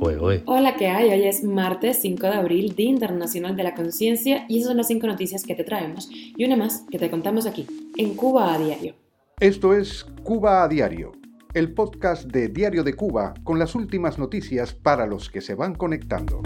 [0.00, 1.10] Hola, ¿qué hay?
[1.10, 4.86] Hoy es martes 5 de abril, Día Internacional de la Conciencia, y esas son las
[4.86, 7.66] cinco noticias que te traemos, y una más que te contamos aquí,
[7.96, 8.94] en Cuba a Diario.
[9.40, 11.12] Esto es Cuba a Diario,
[11.52, 15.74] el podcast de Diario de Cuba con las últimas noticias para los que se van
[15.74, 16.42] conectando.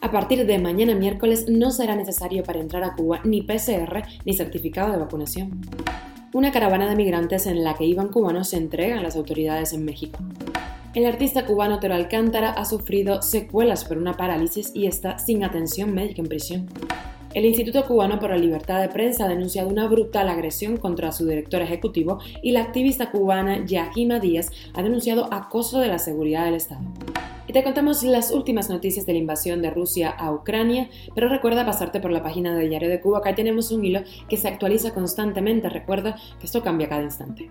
[0.00, 4.32] A partir de mañana miércoles no será necesario para entrar a Cuba ni PCR ni
[4.32, 5.60] certificado de vacunación.
[6.32, 9.84] Una caravana de migrantes en la que iban cubanos se entrega a las autoridades en
[9.84, 10.18] México.
[10.96, 15.92] El artista cubano Tero Alcántara ha sufrido secuelas por una parálisis y está sin atención
[15.92, 16.66] médica en prisión.
[17.34, 21.26] El Instituto Cubano por la Libertad de Prensa ha denunciado una brutal agresión contra su
[21.26, 26.54] director ejecutivo y la activista cubana Yahima Díaz ha denunciado acoso de la seguridad del
[26.54, 26.80] Estado.
[27.46, 31.66] Y te contamos las últimas noticias de la invasión de Rusia a Ucrania, pero recuerda
[31.66, 34.94] pasarte por la página de Diario de Cuba, acá tenemos un hilo que se actualiza
[34.94, 37.50] constantemente, recuerda que esto cambia cada instante.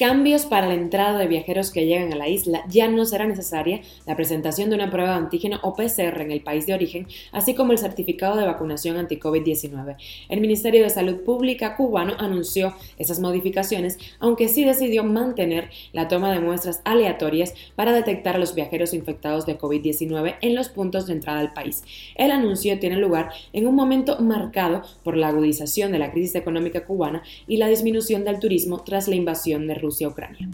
[0.00, 2.64] Cambios para la entrada de viajeros que llegan a la isla.
[2.70, 6.40] Ya no será necesaria la presentación de una prueba de antígeno o PCR en el
[6.40, 9.96] país de origen, así como el certificado de vacunación anti-COVID-19.
[10.30, 16.32] El Ministerio de Salud Pública cubano anunció esas modificaciones, aunque sí decidió mantener la toma
[16.32, 21.12] de muestras aleatorias para detectar a los viajeros infectados de COVID-19 en los puntos de
[21.12, 21.82] entrada al país.
[22.14, 26.86] El anuncio tiene lugar en un momento marcado por la agudización de la crisis económica
[26.86, 30.46] cubana y la disminución del turismo tras la invasión de Rusia Rusia-Ucrania.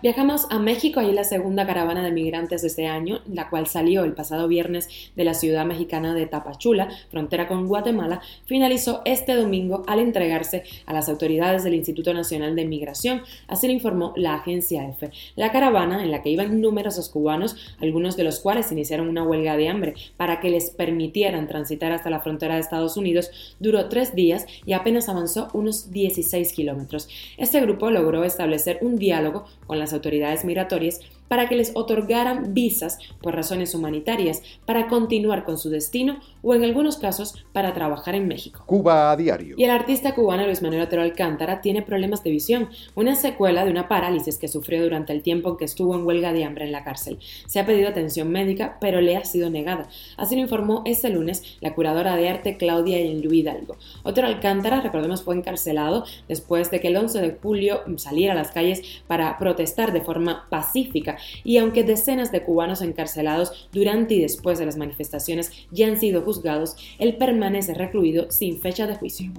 [0.00, 4.04] Viajamos a México, ahí la segunda caravana de migrantes de este año, la cual salió
[4.04, 9.82] el pasado viernes de la ciudad mexicana de Tapachula, frontera con Guatemala, finalizó este domingo
[9.88, 14.88] al entregarse a las autoridades del Instituto Nacional de Migración, así lo informó la agencia
[14.88, 15.10] EFE.
[15.34, 19.56] La caravana, en la que iban numerosos cubanos, algunos de los cuales iniciaron una huelga
[19.56, 24.14] de hambre para que les permitieran transitar hasta la frontera de Estados Unidos, duró tres
[24.14, 27.08] días y apenas avanzó unos 16 kilómetros.
[27.36, 32.98] Este grupo logró establecer un diálogo con las autoridades migratorias para que les otorgaran visas
[33.22, 38.28] por razones humanitarias para continuar con su destino o en algunos casos para trabajar en
[38.28, 38.62] México.
[38.66, 39.54] Cuba a diario.
[39.58, 43.70] Y el artista cubano Luis Manuel Otero Alcántara tiene problemas de visión, una secuela de
[43.70, 46.72] una parálisis que sufrió durante el tiempo en que estuvo en huelga de hambre en
[46.72, 47.18] la cárcel.
[47.46, 49.88] Se ha pedido atención médica, pero le ha sido negada.
[50.16, 53.76] Así lo informó este lunes la curadora de arte Claudia Luis Hidalgo.
[54.02, 58.50] Otero Alcántara, recordemos, fue encarcelado después de que el 11 de julio saliera a las
[58.50, 64.58] calles para protestar de forma pacífica y aunque decenas de cubanos encarcelados durante y después
[64.58, 69.30] de las manifestaciones ya han sido juzgados, él permanece recluido sin fecha de juicio.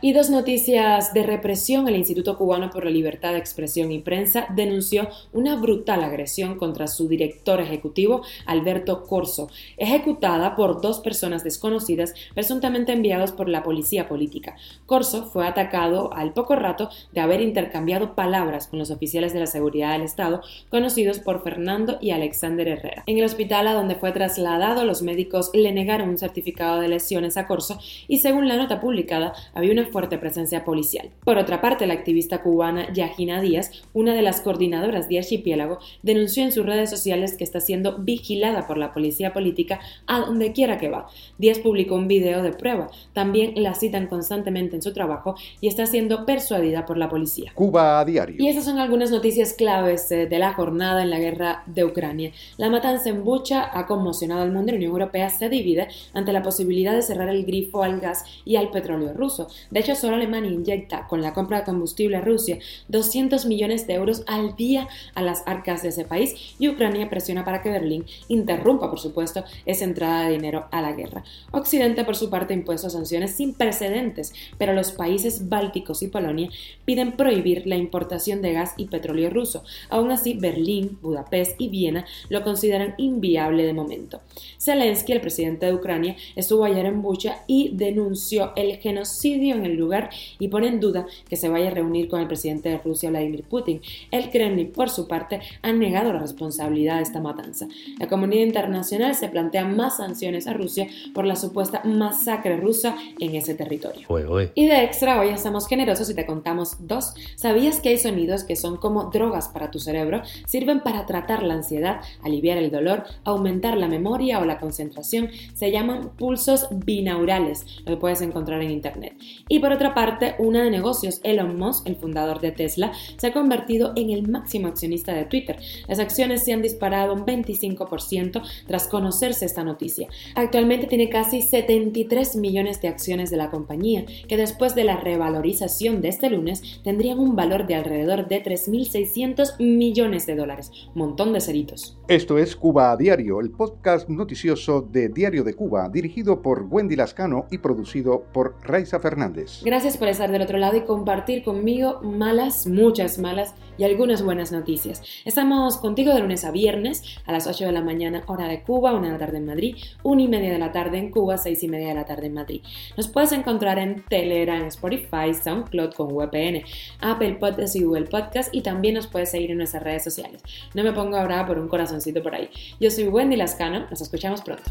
[0.00, 1.88] Y dos noticias de represión.
[1.88, 6.86] El Instituto Cubano por la Libertad de Expresión y Prensa denunció una brutal agresión contra
[6.86, 14.08] su director ejecutivo, Alberto Corso, ejecutada por dos personas desconocidas presuntamente enviados por la policía
[14.08, 14.54] política.
[14.86, 19.46] Corso fue atacado al poco rato de haber intercambiado palabras con los oficiales de la
[19.46, 23.02] seguridad del Estado, conocidos por Fernando y Alexander Herrera.
[23.06, 27.36] En el hospital a donde fue trasladado, los médicos le negaron un certificado de lesiones
[27.36, 31.10] a Corso y según la nota publicada, había una fuerte presencia policial.
[31.24, 36.44] Por otra parte, la activista cubana Yajina Díaz, una de las coordinadoras de Archipiélago, denunció
[36.44, 40.78] en sus redes sociales que está siendo vigilada por la policía política a donde quiera
[40.78, 41.08] que va.
[41.38, 42.88] Díaz publicó un video de prueba.
[43.12, 47.52] También la citan constantemente en su trabajo y está siendo persuadida por la policía.
[47.54, 48.36] Cuba a diario.
[48.38, 52.32] Y esas son algunas noticias claves eh, de la jornada en la guerra de Ucrania.
[52.56, 56.32] La matanza en Bucha ha conmocionado al mundo y la Unión Europea se divide ante
[56.32, 59.48] la posibilidad de cerrar el grifo al gas y al petróleo ruso.
[59.70, 62.58] De hecho, solo Alemania inyecta con la compra de combustible a Rusia
[62.88, 67.44] 200 millones de euros al día a las arcas de ese país y Ucrania presiona
[67.44, 71.24] para que Berlín interrumpa, por supuesto, esa entrada de dinero a la guerra.
[71.50, 76.50] Occidente, por su parte, ha impuesto sanciones sin precedentes, pero los países bálticos y Polonia
[76.84, 79.64] piden prohibir la importación de gas y petróleo ruso.
[79.88, 84.20] Aún así, Berlín, Budapest y Viena lo consideran inviable de momento.
[84.58, 89.76] Zelensky, el presidente de Ucrania, estuvo ayer en Bucha y denunció el genocidio en el
[89.76, 93.10] lugar y pone en duda que se vaya a reunir con el presidente de Rusia,
[93.10, 93.80] Vladimir Putin.
[94.10, 97.66] El Kremlin, por su parte, ha negado la responsabilidad de esta matanza.
[97.98, 103.34] La comunidad internacional se plantea más sanciones a Rusia por la supuesta masacre rusa en
[103.34, 104.06] ese territorio.
[104.54, 107.14] Y de extra, hoy estamos generosos y te contamos dos.
[107.36, 110.22] ¿Sabías que hay sonidos que son como drogas para tu cerebro?
[110.46, 115.30] Sirven sirven para tratar la ansiedad, aliviar el dolor, aumentar la memoria o la concentración.
[115.54, 119.14] Se llaman pulsos binaurales, lo que puedes encontrar en internet.
[119.48, 123.32] Y por otra parte, una de negocios, Elon Musk, el fundador de Tesla, se ha
[123.32, 125.58] convertido en el máximo accionista de Twitter.
[125.86, 130.08] Las acciones se han disparado un 25% tras conocerse esta noticia.
[130.34, 136.00] Actualmente tiene casi 73 millones de acciones de la compañía, que después de la revalorización
[136.00, 140.70] de este lunes tendrían un valor de alrededor de 3.600 millones de dólares.
[140.94, 141.98] Montón de ceritos.
[142.08, 146.96] Esto es Cuba a Diario, el podcast noticioso de Diario de Cuba, dirigido por Wendy
[146.96, 149.47] Lascano y producido por Raiza Fernández.
[149.62, 154.52] Gracias por estar del otro lado y compartir conmigo malas, muchas malas y algunas buenas
[154.52, 155.02] noticias.
[155.24, 158.92] Estamos contigo de lunes a viernes a las 8 de la mañana hora de Cuba,
[158.92, 161.62] 1 de la tarde en Madrid, 1 y media de la tarde en Cuba, 6
[161.62, 162.62] y media de la tarde en Madrid.
[162.96, 166.64] Nos puedes encontrar en Telegram, Spotify, SoundCloud con VPN,
[167.00, 170.42] Apple Podcasts y Google Podcast y también nos puedes seguir en nuestras redes sociales.
[170.74, 172.50] No me pongo ahora por un corazoncito por ahí.
[172.80, 174.70] Yo soy Wendy Lascano, nos escuchamos pronto.